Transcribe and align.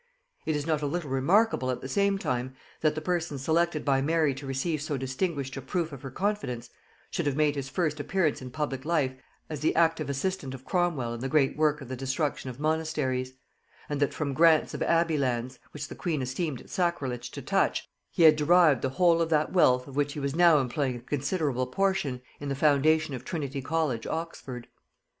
It 0.47 0.55
is 0.55 0.65
not 0.65 0.81
a 0.81 0.87
little 0.87 1.11
remarkable 1.11 1.69
at 1.69 1.81
the 1.81 1.87
same 1.87 2.17
time, 2.17 2.55
that 2.79 2.95
the 2.95 3.01
person 3.01 3.37
selected 3.37 3.85
by 3.85 4.01
Mary 4.01 4.33
to 4.33 4.47
receive 4.47 4.81
so 4.81 4.97
distinguished 4.97 5.55
a 5.57 5.61
proof 5.61 5.91
of 5.91 6.01
her 6.01 6.09
confidence, 6.09 6.71
should 7.11 7.27
have 7.27 7.35
made 7.35 7.53
his 7.55 7.69
first 7.69 7.99
appearance 7.99 8.41
in 8.41 8.49
public 8.49 8.83
life 8.83 9.11
as 9.47 9.59
the 9.59 9.75
active 9.75 10.09
assistant 10.09 10.55
of 10.55 10.65
Cromwel 10.65 11.13
in 11.13 11.19
the 11.19 11.29
great 11.29 11.55
work 11.55 11.81
of 11.81 11.87
the 11.87 11.95
destruction 11.95 12.49
of 12.49 12.59
monasteries; 12.59 13.33
and 13.89 13.99
that 13.99 14.11
from 14.11 14.33
grants 14.33 14.73
of 14.73 14.81
abbey 14.81 15.19
lands, 15.19 15.59
which 15.69 15.87
the 15.87 15.93
queen 15.93 16.23
esteemed 16.23 16.61
it 16.61 16.71
sacrilege 16.71 17.29
to 17.29 17.41
touch, 17.43 17.87
he 18.09 18.23
had 18.23 18.35
derived 18.35 18.81
the 18.81 18.89
whole 18.97 19.21
of 19.21 19.29
that 19.29 19.53
wealth 19.53 19.87
of 19.87 19.95
which 19.95 20.13
he 20.13 20.19
was 20.19 20.33
now 20.35 20.57
employing 20.57 20.95
a 20.95 20.99
considerable 21.01 21.67
portion 21.67 22.23
in 22.39 22.49
the 22.49 22.55
foundation 22.55 23.13
of 23.13 23.23
Trinity 23.23 23.61
college 23.61 24.07
Oxford. 24.07 24.67